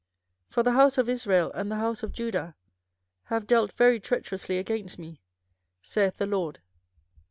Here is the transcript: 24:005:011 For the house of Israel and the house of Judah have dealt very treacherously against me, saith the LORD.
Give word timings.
24:005:011 0.47 0.53
For 0.55 0.63
the 0.63 0.71
house 0.71 0.97
of 0.97 1.09
Israel 1.09 1.51
and 1.53 1.69
the 1.71 1.75
house 1.75 2.01
of 2.01 2.11
Judah 2.11 2.55
have 3.25 3.45
dealt 3.45 3.71
very 3.73 3.99
treacherously 3.99 4.57
against 4.57 4.97
me, 4.97 5.21
saith 5.79 6.17
the 6.17 6.25
LORD. 6.25 6.57